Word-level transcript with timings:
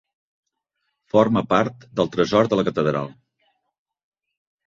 Forma 1.15 1.43
part 1.51 1.85
del 1.99 2.09
Tresor 2.15 2.49
de 2.53 2.59
la 2.59 2.65
Catedral. 2.69 3.13